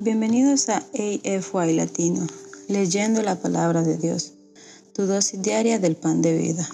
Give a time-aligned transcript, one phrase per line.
[0.00, 2.26] Bienvenidos a AFY Latino,
[2.68, 4.32] leyendo la palabra de Dios,
[4.92, 6.68] tu dosis diaria del pan de vida.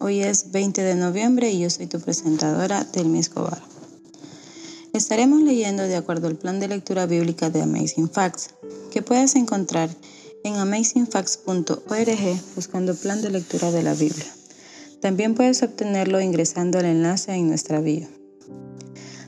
[0.00, 3.62] Hoy es 20 de noviembre y yo soy tu presentadora, Telmi Escobar.
[4.92, 8.50] Estaremos leyendo de acuerdo al plan de lectura bíblica de Amazing Facts,
[8.90, 9.88] que puedes encontrar
[10.42, 14.26] en amazingfacts.org buscando plan de lectura de la Biblia.
[15.00, 18.17] También puedes obtenerlo ingresando al enlace en nuestra bio.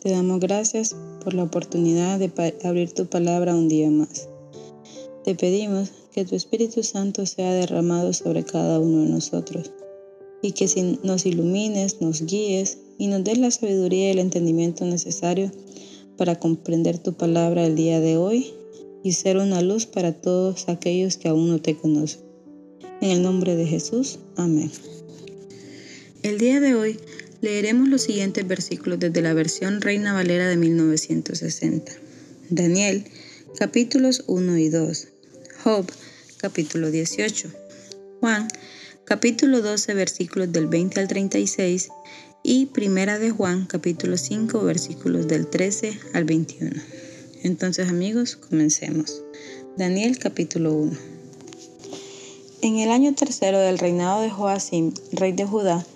[0.00, 2.30] te damos gracias por la oportunidad de
[2.64, 4.28] abrir tu palabra un día más.
[5.24, 9.72] Te pedimos que tu Espíritu Santo sea derramado sobre cada uno de nosotros
[10.42, 10.66] y que
[11.02, 15.50] nos ilumines, nos guíes y nos des la sabiduría y el entendimiento necesario
[16.16, 18.52] para comprender tu palabra el día de hoy
[19.02, 22.20] y ser una luz para todos aquellos que aún no te conocen.
[23.00, 24.70] En el nombre de Jesús, amén.
[26.22, 26.98] El día de hoy
[27.40, 31.92] Leeremos los siguientes versículos desde la versión Reina Valera de 1960.
[32.50, 33.04] Daniel,
[33.56, 35.08] capítulos 1 y 2.
[35.62, 35.86] Job,
[36.38, 37.48] capítulo 18.
[38.18, 38.48] Juan,
[39.04, 41.90] capítulo 12, versículos del 20 al 36.
[42.42, 46.72] Y Primera de Juan, capítulo 5, versículos del 13 al 21.
[47.44, 49.22] Entonces amigos, comencemos.
[49.76, 50.92] Daniel, capítulo 1.
[52.62, 55.86] En el año tercero del reinado de Joacim, rey de Judá,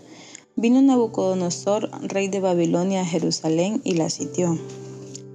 [0.55, 4.59] Vino Nabucodonosor, rey de Babilonia, a Jerusalén y la sitió.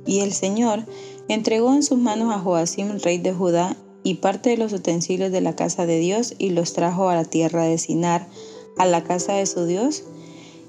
[0.05, 0.85] Y el Señor
[1.27, 5.41] entregó en sus manos a Joacim, rey de Judá, y parte de los utensilios de
[5.41, 8.27] la casa de Dios, y los trajo a la tierra de Sinar,
[8.77, 10.03] a la casa de su Dios,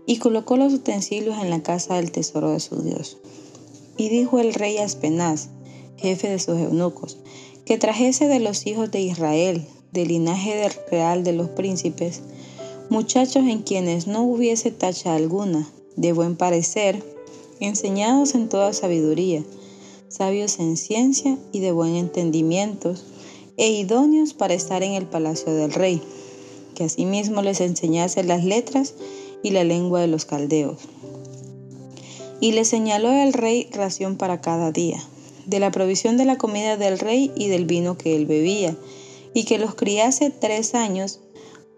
[0.06, 3.18] y colocó los utensilios en la casa del tesoro de su Dios.
[3.98, 5.50] Y dijo el rey Aspenaz,
[5.98, 7.18] jefe de sus eunucos,
[7.66, 12.22] que trajese de los hijos de Israel, del linaje real de los príncipes,
[12.90, 17.02] muchachos en quienes no hubiese tacha alguna, de buen parecer,
[17.60, 19.44] enseñados en toda sabiduría,
[20.08, 22.94] sabios en ciencia y de buen entendimiento,
[23.58, 26.00] e idóneos para estar en el palacio del rey,
[26.74, 28.94] que asimismo les enseñase las letras
[29.42, 30.78] y la lengua de los caldeos.
[32.40, 35.02] Y le señaló el rey ración para cada día,
[35.44, 38.76] de la provisión de la comida del rey y del vino que él bebía,
[39.34, 41.20] y que los criase tres años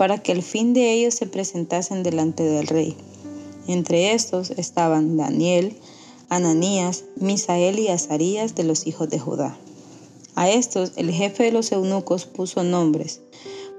[0.01, 2.97] para que al fin de ellos se presentasen delante del rey.
[3.69, 5.77] Entre estos estaban Daniel,
[6.31, 9.59] Ananías, Misael y Azarías de los hijos de Judá.
[10.37, 13.21] A estos el jefe de los eunucos puso nombres.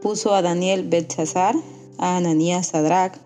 [0.03, 1.55] Puso a Daniel Belsasar,
[1.97, 3.17] a Ananías Sadrach,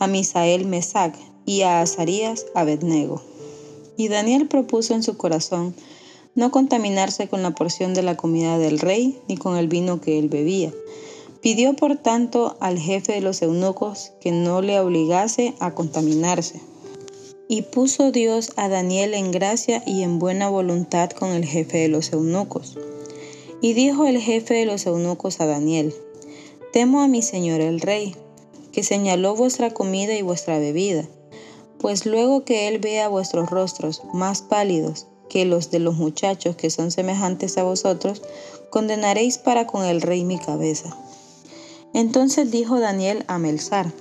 [0.00, 1.16] a Misael Mesac
[1.46, 3.22] y a Azarías Abednego.
[3.96, 5.72] Y Daniel propuso en su corazón
[6.34, 10.18] no contaminarse con la porción de la comida del rey ni con el vino que
[10.18, 10.72] él bebía,
[11.42, 16.60] Pidió por tanto al jefe de los eunucos que no le obligase a contaminarse.
[17.48, 21.88] Y puso Dios a Daniel en gracia y en buena voluntad con el jefe de
[21.88, 22.76] los eunucos.
[23.62, 25.94] Y dijo el jefe de los eunucos a Daniel,
[26.72, 28.14] Temo a mi señor el rey,
[28.70, 31.08] que señaló vuestra comida y vuestra bebida,
[31.80, 36.70] pues luego que él vea vuestros rostros más pálidos que los de los muchachos que
[36.70, 38.20] son semejantes a vosotros,
[38.68, 40.96] condenaréis para con el rey mi cabeza.
[41.92, 43.92] Entonces dijo Daniel a Melzar,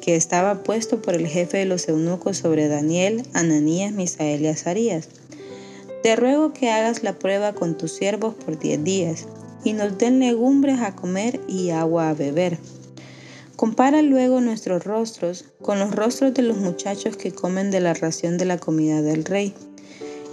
[0.00, 5.08] que estaba puesto por el jefe de los eunucos sobre Daniel, Ananías, Misael y Azarías.
[6.02, 9.26] Te ruego que hagas la prueba con tus siervos por diez días,
[9.64, 12.58] y nos den legumbres a comer y agua a beber.
[13.54, 18.38] Compara luego nuestros rostros con los rostros de los muchachos que comen de la ración
[18.38, 19.54] de la comida del rey,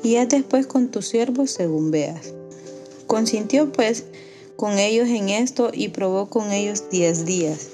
[0.01, 2.33] y haz después con tus siervos según veas.
[3.05, 4.05] Consintió pues
[4.59, 7.69] con ellos en esto y probó con ellos diez días.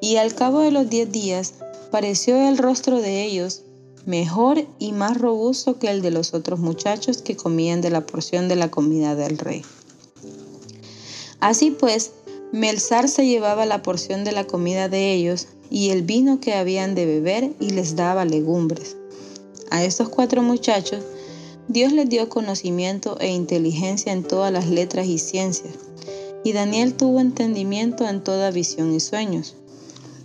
[0.00, 1.52] Y al cabo de los diez días
[1.90, 3.60] pareció el rostro de ellos
[4.06, 8.48] mejor y más robusto que el de los otros muchachos que comían de la porción
[8.48, 9.66] de la comida del rey.
[11.40, 12.12] Así pues,
[12.52, 16.94] Melzar se llevaba la porción de la comida de ellos y el vino que habían
[16.94, 18.96] de beber y les daba legumbres.
[19.70, 21.04] A estos cuatro muchachos
[21.68, 25.74] Dios les dio conocimiento e inteligencia en todas las letras y ciencias,
[26.44, 29.54] y Daniel tuvo entendimiento en toda visión y sueños.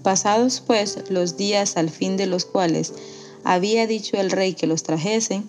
[0.02, 2.94] Pasados pues los días al fin de los cuales
[3.44, 5.48] había dicho el rey que los trajesen,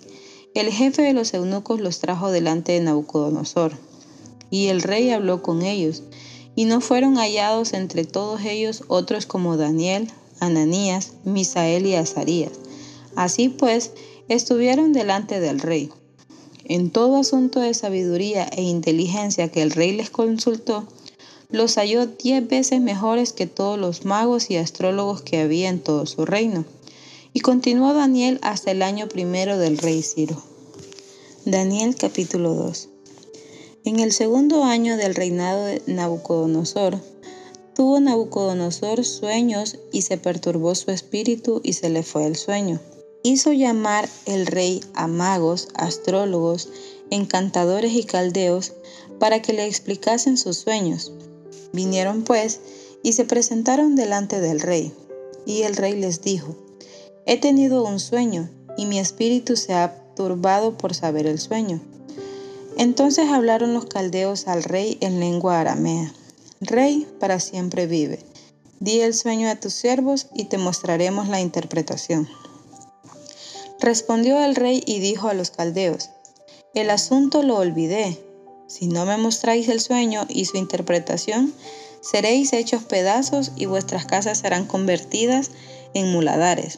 [0.53, 3.73] el jefe de los eunucos los trajo delante de Nabucodonosor.
[4.51, 6.01] y el rey habló con ellos,
[6.55, 10.09] y no fueron hallados entre todos ellos otros como Daniel,
[10.39, 12.53] Ananías, Misael y Azarías.
[13.15, 13.91] Así pues,
[14.29, 15.89] estuvieron delante del rey.
[16.65, 20.87] En todo asunto de sabiduría e inteligencia que el rey les consultó,
[21.49, 26.05] los halló diez veces mejores que todos los magos y astrólogos que había en todo
[26.05, 26.63] su reino.
[27.33, 30.41] Y continuó Daniel hasta el año primero del rey Ciro.
[31.45, 32.89] Daniel capítulo 2
[33.85, 36.99] En el segundo año del reinado de Nabucodonosor,
[37.73, 42.79] tuvo Nabucodonosor sueños y se perturbó su espíritu y se le fue el sueño.
[43.21, 46.69] Hizo llamar el rey a magos, astrólogos,
[47.09, 48.73] encantadores y caldeos
[49.19, 51.11] para que le explicasen sus sueños.
[51.73, 52.61] Vinieron pues
[53.03, 54.93] y se presentaron delante del rey.
[55.45, 56.55] Y el rey les dijo,
[57.25, 61.81] He tenido un sueño, y mi espíritu se ha turbado por saber el sueño.
[62.77, 66.13] Entonces hablaron los caldeos al rey en lengua aramea.
[66.61, 68.19] Rey, para siempre vive.
[68.79, 72.29] Di el sueño a tus siervos y te mostraremos la interpretación.
[73.79, 76.09] Respondió el rey y dijo a los caldeos,
[76.73, 78.17] El asunto lo olvidé,
[78.69, 81.53] si no me mostráis el sueño y su interpretación,
[82.01, 85.49] seréis hechos pedazos y vuestras casas serán convertidas
[85.95, 86.77] en muladares.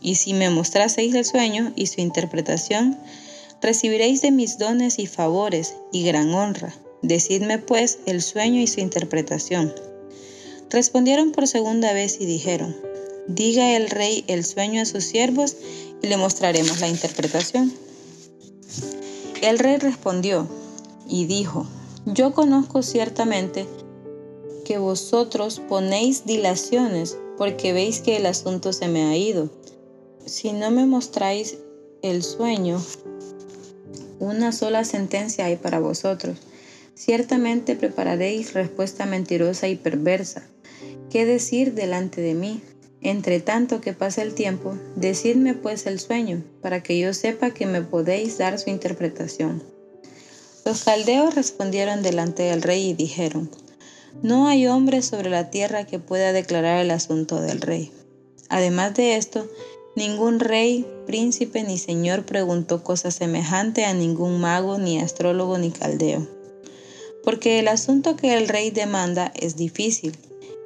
[0.00, 2.96] Y si me mostraseis el sueño y su interpretación,
[3.60, 6.74] recibiréis de mis dones y favores y gran honra.
[7.02, 9.74] Decidme pues el sueño y su interpretación.
[10.70, 12.76] Respondieron por segunda vez y dijeron,
[13.26, 15.56] Diga el rey el sueño a sus siervos
[16.02, 17.72] le mostraremos la interpretación.
[19.42, 20.48] El rey respondió,
[21.10, 21.66] y dijo,
[22.06, 23.66] Yo conozco ciertamente
[24.64, 29.50] que vosotros ponéis dilaciones porque veis que el asunto se me ha ido.
[30.24, 31.58] Si no me mostráis
[32.02, 32.80] el sueño,
[34.20, 36.38] una sola sentencia hay para vosotros.
[36.94, 40.46] Ciertamente prepararéis respuesta mentirosa y perversa.
[41.10, 42.62] ¿Qué decir delante de mí?
[43.02, 47.66] Entre tanto que pasa el tiempo, decidme pues el sueño, para que yo sepa que
[47.66, 49.62] me podéis dar su interpretación.
[50.66, 53.50] Los caldeos respondieron delante del rey y dijeron,
[54.22, 57.90] No hay hombre sobre la tierra que pueda declarar el asunto del rey.
[58.50, 59.48] Además de esto,
[59.96, 66.28] ningún rey, príncipe ni señor preguntó cosa semejante a ningún mago, ni astrólogo, ni caldeo.
[67.24, 70.18] Porque el asunto que el rey demanda es difícil,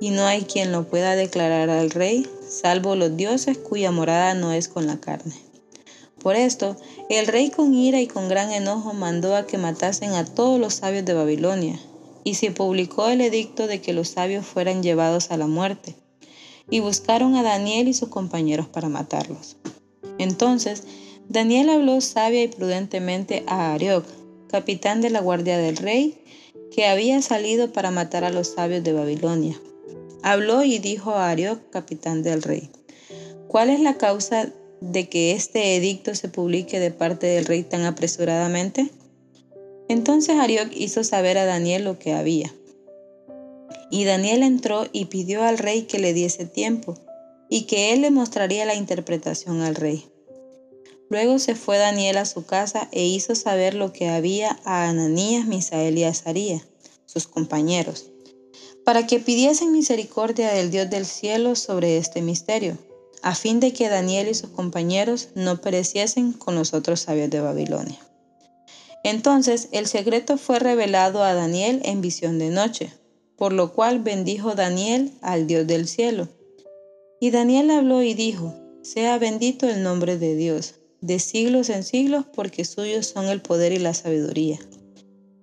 [0.05, 4.53] y no hay quien lo pueda declarar al rey, salvo los dioses cuya morada no
[4.53, 5.33] es con la carne.
[6.21, 6.77] Por esto,
[7.09, 10.75] el rey con ira y con gran enojo mandó a que matasen a todos los
[10.75, 11.81] sabios de Babilonia,
[12.23, 15.97] y se publicó el edicto de que los sabios fueran llevados a la muerte,
[16.69, 19.57] y buscaron a Daniel y sus compañeros para matarlos.
[20.19, 20.83] Entonces,
[21.31, 24.05] Daniel habló sabia y prudentemente a Arioc,
[24.49, 26.23] capitán de la guardia del rey,
[26.71, 29.59] que había salido para matar a los sabios de Babilonia.
[30.27, 32.71] Habló y dijo a Arioc, capitán del rey,
[33.47, 34.51] ¿cuál es la causa
[34.81, 38.91] de que este edicto se publique de parte del rey tan apresuradamente?
[39.87, 42.51] Entonces Arioc hizo saber a Daniel lo que había.
[43.91, 46.95] Y Daniel entró y pidió al rey que le diese tiempo
[47.51, 50.07] y que él le mostraría la interpretación al rey.
[51.11, 55.47] Luego se fue Daniel a su casa e hizo saber lo que había a Ananías,
[55.47, 56.63] Misael y Azarías,
[57.05, 58.11] sus compañeros,
[58.85, 62.77] para que pidiesen misericordia del Dios del cielo sobre este misterio
[63.25, 67.41] a fin de que Daniel y sus compañeros no pereciesen con los otros sabios de
[67.41, 67.99] Babilonia.
[69.03, 72.93] Entonces el secreto fue revelado a Daniel en visión de noche,
[73.39, 76.29] por lo cual bendijo Daniel al Dios del cielo.
[77.19, 82.27] Y Daniel habló y dijo, sea bendito el nombre de Dios, de siglos en siglos,
[82.35, 84.59] porque suyos son el poder y la sabiduría.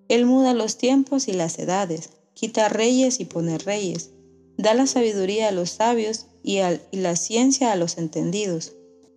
[0.08, 4.10] Él muda los tiempos y las edades, quita reyes y pone reyes,
[4.58, 6.58] da la sabiduría a los sabios y,
[6.92, 8.74] la ciencia a los entendidos.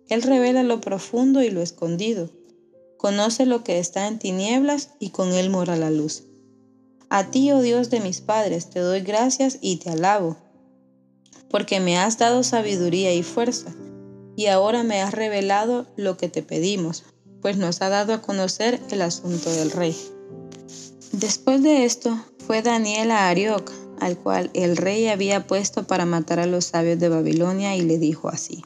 [0.09, 2.29] Él revela lo profundo y lo escondido.
[2.97, 6.25] Conoce lo que está en tinieblas y con él mora la luz.
[7.09, 10.37] A ti, oh Dios de mis padres, te doy gracias y te alabo,
[11.49, 13.73] porque me has dado sabiduría y fuerza,
[14.35, 17.05] y ahora me has revelado lo que te pedimos,
[17.41, 19.95] pues nos ha dado a conocer el asunto del rey.
[21.11, 26.39] Después de esto, fue Daniel a Arioc, al cual el rey había puesto para matar
[26.39, 28.63] a los sabios de Babilonia, y le dijo así,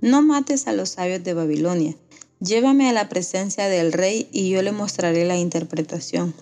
[0.00, 1.94] No mates a los sabios de Babilonia,
[2.40, 6.34] llévame a la presencia del rey y yo le mostraré la interpretación.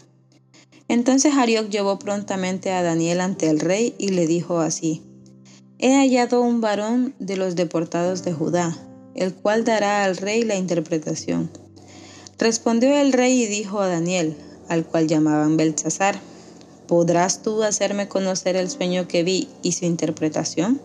[0.88, 5.02] Entonces Arioc llevó prontamente a Daniel ante el rey y le dijo así,
[5.78, 8.76] He hallado un varón de los deportados de Judá,
[9.14, 11.50] el cual dará al rey la interpretación.
[12.38, 14.36] Respondió el rey y dijo a Daniel,
[14.68, 16.18] al cual llamaban Belsasar.
[16.88, 20.80] ¿Podrás tú hacerme conocer el sueño que vi y su interpretación?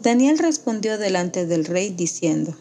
[0.00, 2.56] Daniel respondió delante del rey diciendo,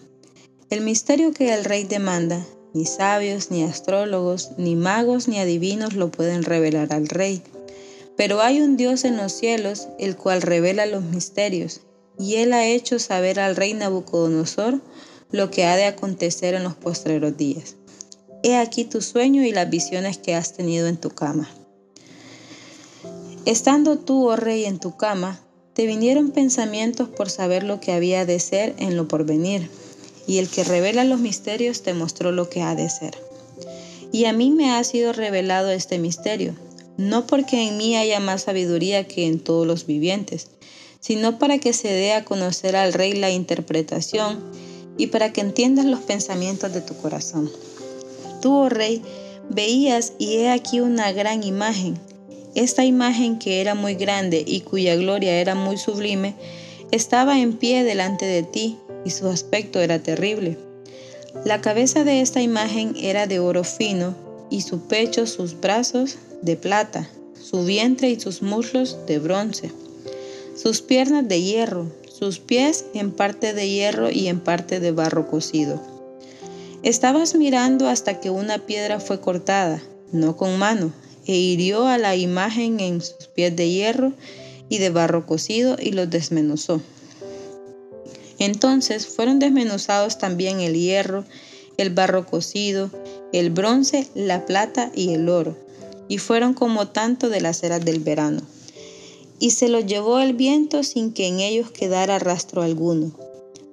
[0.72, 6.10] El misterio que el rey demanda, ni sabios, ni astrólogos, ni magos, ni adivinos lo
[6.10, 7.44] pueden revelar al rey.
[8.18, 11.82] Pero hay un Dios en los cielos, el cual revela los misterios,
[12.18, 14.82] y él ha hecho saber al rey Nabucodonosor
[15.32, 17.76] lo que ha de acontecer en los postreros días.
[18.42, 21.48] He aquí tu sueño y las visiones que has tenido en tu cama.
[23.46, 25.40] Estando tú, oh rey, en tu cama,
[25.74, 29.70] te vinieron pensamientos por saber lo que había de ser en lo porvenir,
[30.26, 33.18] y el que revela los misterios te mostró lo que ha de ser.
[34.14, 36.56] Y a mí me ha sido revelado este misterio,
[36.96, 40.48] no porque en mí haya más sabiduría que en todos los vivientes,
[41.02, 44.42] sino para que se dé a conocer al rey la interpretación
[44.98, 47.52] y para que entiendas los pensamientos de tu corazón.
[48.42, 49.02] Tú, oh rey,
[49.50, 52.00] veías y he aquí una gran imagen,
[52.56, 56.36] esta imagen que era muy grande y cuya gloria era muy sublime,
[56.92, 60.58] estaba en pie delante de ti y su aspecto era terrible.
[61.46, 64.16] La cabeza de esta imagen era de oro fino
[64.50, 67.10] y su pecho, sus brazos de plata,
[67.42, 69.72] su vientre y sus muslos de bronce,
[70.56, 75.28] sus piernas de hierro, sus pies en parte de hierro y en parte de barro
[75.28, 75.82] cocido.
[76.84, 79.82] Estabas mirando hasta que una piedra fue cortada,
[80.12, 80.94] no con mano,
[81.26, 84.14] e hirió a la imagen en sus pies de hierro
[84.70, 86.82] y de barro cocido y los desmenuzó.
[88.40, 91.26] Entonces fueron desmenuzados también el hierro,
[91.78, 92.90] el barro cocido,
[93.32, 95.56] el bronce, la plata y el oro,
[96.08, 98.42] y fueron como tanto de las eras del verano.
[99.40, 103.12] Y se los llevó el viento sin que en ellos quedara rastro alguno.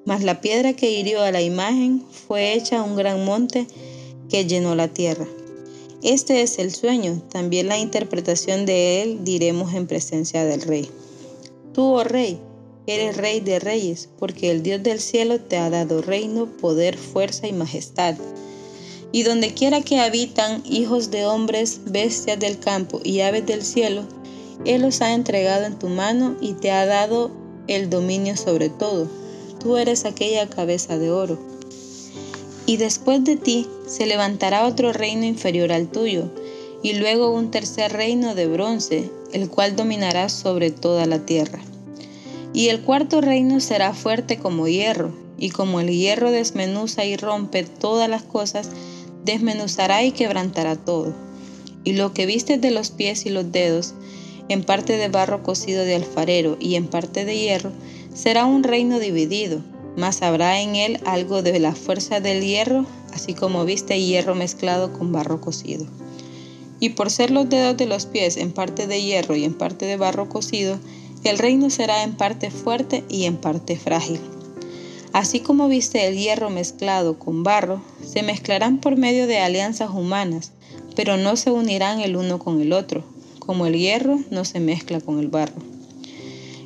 [0.04, 3.66] Mas la piedra que hirió a la imagen fue hecha un gran monte
[4.28, 5.26] que llenó la tierra.
[6.02, 10.88] Este es el sueño, también la interpretación de él diremos en presencia del rey.
[11.75, 12.40] Tú, oh rey,
[12.87, 17.49] eres rey de reyes, porque el Dios del cielo te ha dado reino, poder, fuerza
[17.49, 18.14] y majestad.
[19.12, 24.04] Y donde quiera que habitan hijos de hombres, bestias del campo y aves del cielo,
[24.64, 27.30] Él los ha entregado en tu mano y te ha dado
[27.66, 29.07] el dominio sobre todo.
[29.59, 31.50] Tú eres aquella cabeza de oro.
[32.71, 36.31] Y después de ti se levantará otro reino inferior al tuyo,
[36.85, 41.59] y luego un tercer reino de bronce, el cual dominará sobre toda la tierra.
[42.55, 47.65] Y el cuarto reino será fuerte como hierro, y como el hierro desmenuza y rompe
[47.65, 48.71] todas las cosas,
[49.25, 51.12] desmenuzará y quebrantará todo.
[51.83, 53.95] Y lo que viste de los pies y los dedos,
[54.49, 57.73] en parte de barro cocido de alfarero y en parte de hierro,
[58.15, 59.61] será un reino dividido,
[59.97, 64.92] mas habrá en él algo de la fuerza del hierro, así como viste hierro mezclado
[64.92, 65.87] con barro cocido.
[66.78, 69.87] Y por ser los dedos de los pies en parte de hierro y en parte
[69.87, 70.78] de barro cocido,
[71.25, 74.20] el reino será en parte fuerte y en parte frágil.
[75.12, 80.52] Así como viste el hierro mezclado con barro, se mezclarán por medio de alianzas humanas,
[80.97, 83.04] pero no se unirán el uno con el otro,
[83.38, 85.61] como el hierro no se mezcla con el barro.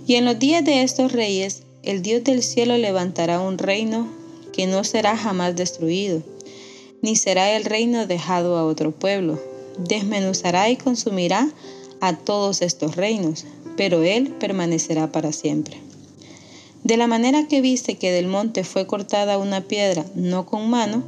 [0.07, 4.09] Y en los días de estos reyes, el Dios del cielo levantará un reino
[4.53, 6.23] que no será jamás destruido,
[7.03, 9.39] ni será el reino dejado a otro pueblo.
[9.79, 11.49] Desmenuzará y consumirá
[12.01, 13.45] a todos estos reinos,
[13.77, 15.77] pero él permanecerá para siempre.
[16.85, 21.03] De la manera que viste que del monte fue cortada una piedra, no con mano,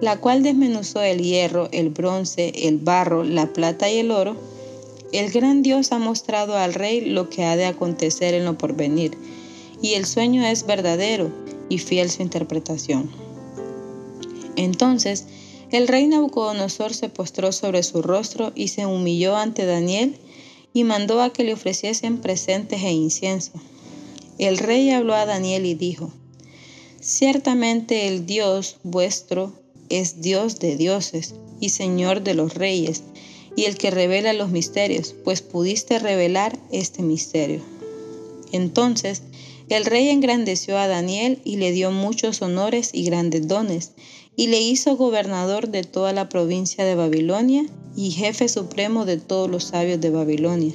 [0.00, 4.36] la cual desmenuzó el hierro, el bronce, el barro, la plata y el oro,
[5.12, 9.16] el gran Dios ha mostrado al rey lo que ha de acontecer en lo porvenir
[9.82, 11.30] y el sueño es verdadero
[11.68, 13.10] y fiel su interpretación.
[14.56, 15.26] Entonces
[15.70, 20.16] el rey Nabucodonosor se postró sobre su rostro y se humilló ante Daniel
[20.72, 23.52] y mandó a que le ofreciesen presentes e incienso.
[24.38, 26.12] El rey habló a Daniel y dijo,
[27.00, 29.52] Ciertamente el Dios vuestro
[29.88, 33.02] es Dios de dioses y Señor de los reyes,
[33.56, 37.60] y el que revela los misterios, pues pudiste revelar este misterio.
[38.52, 39.22] Entonces
[39.68, 43.92] el rey engrandeció a Daniel y le dio muchos honores y grandes dones,
[44.36, 47.64] y le hizo gobernador de toda la provincia de Babilonia
[47.96, 50.74] y jefe supremo de todos los sabios de Babilonia.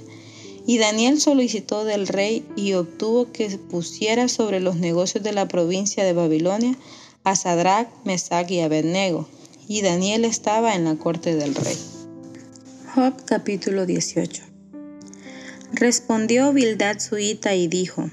[0.66, 6.04] Y Daniel solicitó del rey y obtuvo que pusiera sobre los negocios de la provincia
[6.04, 6.78] de Babilonia
[7.24, 9.28] a Sadrach, Mesach y Abednego.
[9.68, 11.78] Y Daniel estaba en la corte del rey.
[12.96, 14.44] Job capítulo 18
[15.74, 18.10] Respondió Bildad suita y dijo,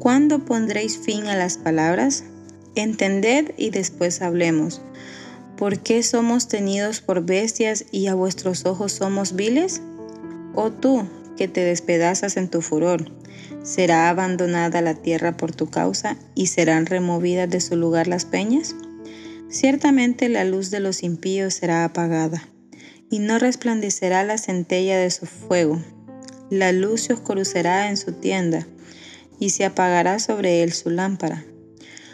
[0.00, 2.24] ¿Cuándo pondréis fin a las palabras?
[2.74, 4.80] Entended y después hablemos.
[5.58, 9.82] ¿Por qué somos tenidos por bestias y a vuestros ojos somos viles?
[10.54, 13.12] Oh tú, que te despedazas en tu furor,
[13.62, 18.74] ¿será abandonada la tierra por tu causa y serán removidas de su lugar las peñas?
[19.50, 22.48] Ciertamente la luz de los impíos será apagada,
[23.10, 25.78] y no resplandecerá la centella de su fuego.
[26.48, 28.66] La luz se oscurecerá en su tienda,
[29.40, 31.44] y se apagará sobre él su lámpara.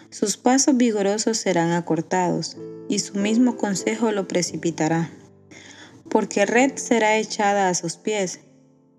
[0.09, 2.57] Sus pasos vigorosos serán acortados,
[2.89, 5.11] y su mismo consejo lo precipitará.
[6.09, 8.41] Porque red será echada a sus pies,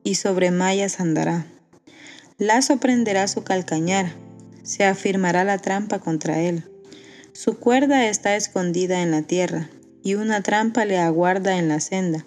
[0.04, 1.48] y sobre mallas andará.
[2.38, 4.12] Lazo prenderá su calcañar,
[4.62, 6.70] se afirmará la trampa contra él.
[7.34, 9.70] Su cuerda está escondida en la tierra,
[10.04, 12.26] y una trampa le aguarda en la senda.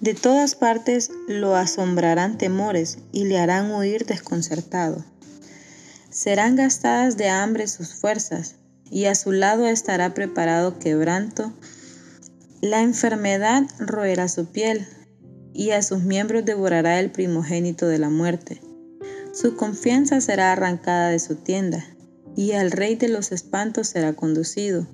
[0.00, 5.04] De todas partes lo asombrarán temores y le harán huir desconcertado.
[6.22, 8.56] Serán gastadas de hambre sus fuerzas,
[8.90, 11.54] y a su lado estará preparado quebranto.
[12.60, 14.86] La enfermedad roerá su piel,
[15.54, 18.60] y a sus miembros devorará el primogénito de la muerte.
[19.32, 21.86] Su confianza será arrancada de su tienda,
[22.36, 24.86] y al rey de los espantos será conducido.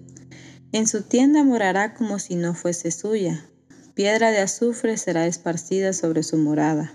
[0.70, 3.44] En su tienda morará como si no fuese suya.
[3.94, 6.92] Piedra de azufre será esparcida sobre su morada.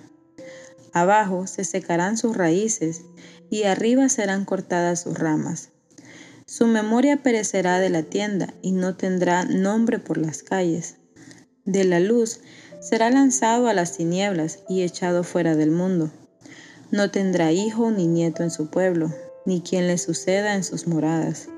[0.94, 3.02] Abajo se secarán sus raíces
[3.52, 5.70] y arriba serán cortadas sus ramas.
[6.48, 10.96] Su memoria perecerá de la tienda y no tendrá nombre por las calles.
[11.66, 12.40] De la luz
[12.80, 16.10] será lanzado a las tinieblas y echado fuera del mundo.
[16.92, 19.14] No tendrá hijo ni nieto en su pueblo,
[19.46, 21.50] ni quien le suceda en sus moradas.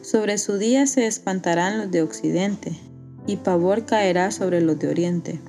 [0.00, 2.72] Sobre su día se espantarán los de occidente,
[3.26, 5.40] y pavor caerá sobre los de oriente.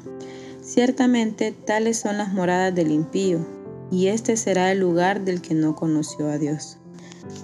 [0.61, 3.58] Ciertamente tales son las moradas del impío,
[3.91, 6.77] y este será el lugar del que no conoció a Dios.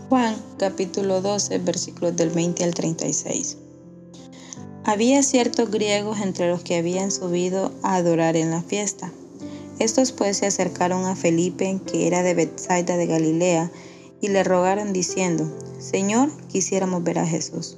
[0.10, 3.58] Juan capítulo 12 versículos del 20 al 36.
[4.84, 9.12] Había ciertos griegos entre los que habían subido a adorar en la fiesta.
[9.80, 13.72] Estos pues se acercaron a Felipe, que era de Bethsaida de Galilea,
[14.22, 17.77] y le rogaron diciendo, Señor, quisiéramos ver a Jesús.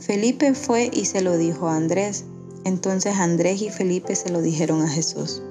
[0.00, 2.24] Felipe fue y se lo dijo a Andrés.
[2.64, 5.42] Entonces Andrés y Felipe se lo dijeron a Jesús.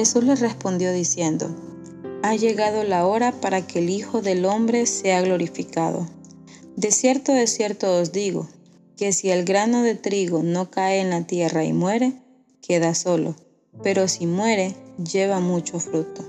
[0.00, 1.54] Jesús les respondió diciendo,
[2.22, 6.08] Ha llegado la hora para que el Hijo del Hombre sea glorificado.
[6.74, 8.48] De cierto, de cierto os digo,
[8.96, 12.14] que si el grano de trigo no cae en la tierra y muere,
[12.62, 13.34] queda solo,
[13.82, 16.24] pero si muere, lleva mucho fruto.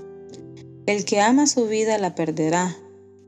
[0.84, 2.76] El que ama su vida la perderá,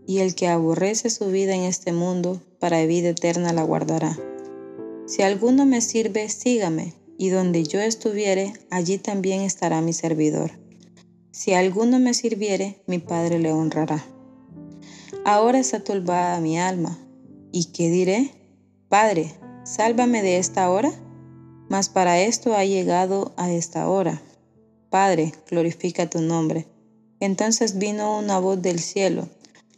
[0.07, 4.18] y el que aborrece su vida en este mundo, para vida eterna la guardará.
[5.07, 10.53] Si alguno me sirve, sígame, y donde yo estuviere, allí también estará mi servidor.
[11.31, 14.05] Si alguno me sirviere, mi Padre le honrará.
[15.24, 16.98] Ahora está turbada mi alma.
[17.50, 18.31] ¿Y qué diré?
[18.88, 19.33] Padre,
[19.64, 20.92] sálvame de esta hora.
[21.68, 24.22] Mas para esto ha llegado a esta hora.
[24.90, 26.66] Padre, glorifica tu nombre.
[27.20, 29.29] Entonces vino una voz del cielo.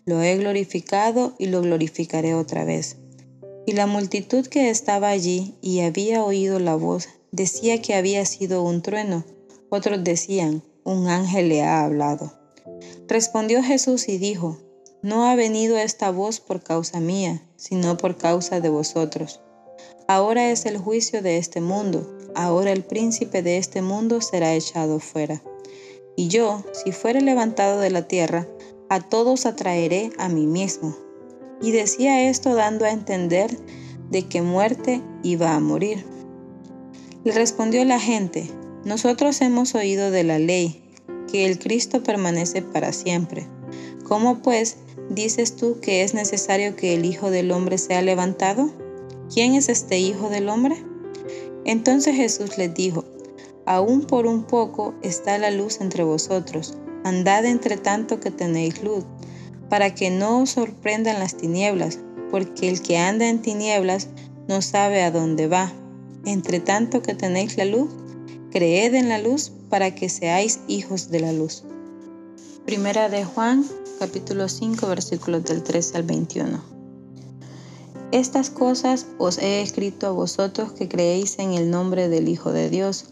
[0.04, 2.96] Lo he glorificado y lo glorificaré otra vez.
[3.66, 8.62] Y la multitud que estaba allí y había oído la voz decía que había sido
[8.62, 9.24] un trueno,
[9.68, 12.32] otros decían, un ángel le ha hablado.
[13.08, 14.58] Respondió Jesús y dijo,
[15.02, 19.42] No ha venido esta voz por causa mía, sino por causa de vosotros.
[20.08, 24.98] Ahora es el juicio de este mundo, ahora el príncipe de este mundo será echado
[24.98, 25.42] fuera.
[26.16, 28.48] Y yo, si fuere levantado de la tierra,
[28.88, 30.96] a todos atraeré a mí mismo.
[31.60, 33.54] Y decía esto dando a entender
[34.08, 36.15] de que muerte iba a morir.
[37.26, 38.48] Le respondió la gente,
[38.84, 40.80] nosotros hemos oído de la ley,
[41.26, 43.48] que el Cristo permanece para siempre.
[44.04, 44.76] ¿Cómo pues
[45.10, 48.70] dices tú que es necesario que el Hijo del Hombre sea levantado?
[49.34, 50.76] ¿Quién es este Hijo del Hombre?
[51.64, 53.04] Entonces Jesús les dijo,
[53.64, 59.04] aún por un poco está la luz entre vosotros, andad entre tanto que tenéis luz,
[59.68, 61.98] para que no os sorprendan las tinieblas,
[62.30, 64.10] porque el que anda en tinieblas
[64.46, 65.72] no sabe a dónde va
[66.26, 67.88] entre tanto que tenéis la luz,
[68.50, 71.62] creed en la luz para que seáis hijos de la luz.
[72.66, 73.64] Primera de Juan,
[74.00, 76.60] capítulo 5, versículos del 13 al 21.
[78.10, 82.70] Estas cosas os he escrito a vosotros que creéis en el nombre del Hijo de
[82.70, 83.06] Dios,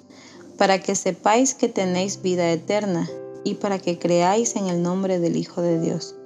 [0.59, 3.09] para que sepáis que tenéis vida eterna
[3.45, 6.17] y para que creáis en el nombre del Hijo de Dios.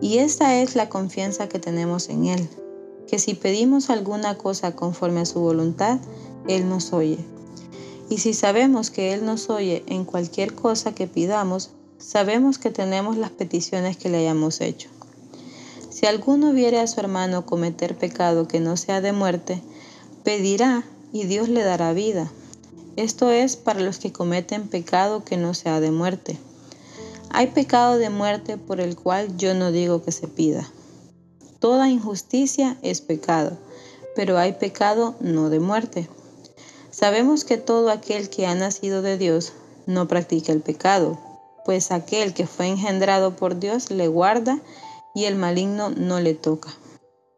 [0.00, 2.48] Y esta es la confianza que tenemos en Él
[3.08, 5.98] que si pedimos alguna cosa conforme a su voluntad,
[6.48, 7.18] Él nos oye.
[8.08, 13.16] Y si sabemos que Él nos oye en cualquier cosa que pidamos, sabemos que tenemos
[13.16, 14.88] las peticiones que le hayamos hecho.
[15.90, 19.62] Si alguno viere a su hermano cometer pecado que no sea de muerte,
[20.26, 22.32] Pedirá y Dios le dará vida.
[22.96, 26.36] Esto es para los que cometen pecado que no sea de muerte.
[27.30, 30.68] Hay pecado de muerte por el cual yo no digo que se pida.
[31.66, 33.58] Toda injusticia es pecado,
[34.14, 36.08] pero hay pecado no de muerte.
[36.92, 39.52] Sabemos que todo aquel que ha nacido de Dios
[39.84, 41.18] no practica el pecado,
[41.64, 44.60] pues aquel que fue engendrado por Dios le guarda
[45.12, 46.72] y el maligno no le toca.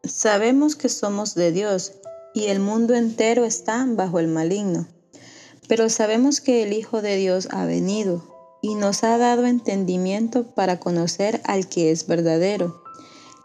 [0.03, 1.93] Sabemos que somos de Dios
[2.35, 4.85] y el mundo entero está bajo el maligno,
[5.67, 8.21] pero sabemos que el Hijo de Dios ha venido
[8.61, 12.83] y nos ha dado entendimiento para conocer al que es verdadero,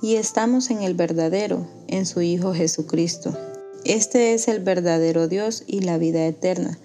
[0.00, 3.37] y estamos en el verdadero, en su Hijo Jesucristo.
[3.85, 6.78] Este es el verdadero Dios y la vida eterna.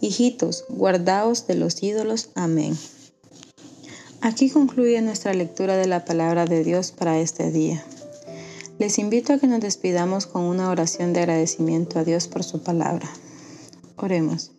[0.00, 2.30] Hijitos, guardaos de los ídolos.
[2.34, 2.76] Amén.
[4.20, 7.84] Aquí concluye nuestra lectura de la palabra de Dios para este día.
[8.78, 12.62] Les invito a que nos despidamos con una oración de agradecimiento a Dios por su
[12.62, 13.08] palabra.
[13.96, 14.52] Oremos.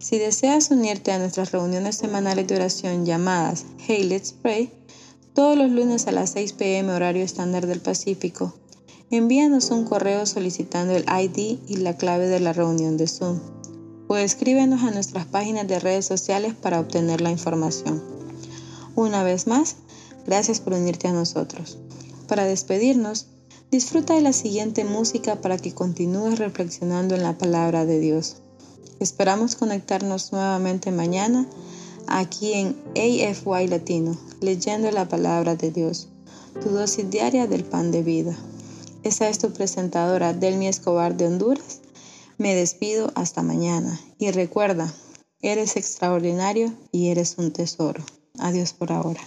[0.00, 4.72] Si deseas unirte a nuestras reuniones semanales de oración llamadas Hey Let's Pray,
[5.32, 8.54] todos los lunes a las 6 pm horario estándar del Pacífico,
[9.12, 13.38] envíanos un correo solicitando el ID y la clave de la reunión de Zoom
[14.08, 18.17] o escríbenos a nuestras páginas de redes sociales para obtener la información.
[18.98, 19.76] Una vez más,
[20.26, 21.78] gracias por unirte a nosotros.
[22.26, 23.28] Para despedirnos,
[23.70, 28.38] disfruta de la siguiente música para que continúes reflexionando en la palabra de Dios.
[28.98, 31.46] Esperamos conectarnos nuevamente mañana
[32.08, 36.08] aquí en AFY Latino, leyendo la palabra de Dios,
[36.60, 38.36] tu dosis diaria del pan de vida.
[39.04, 41.82] Esa es tu presentadora Delmi Escobar de Honduras.
[42.36, 44.92] Me despido hasta mañana y recuerda,
[45.40, 48.02] eres extraordinario y eres un tesoro.
[48.38, 49.20] Adiós por ahora.